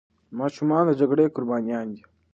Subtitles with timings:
[0.39, 2.01] ماشومان د جګړې قربانيان دي.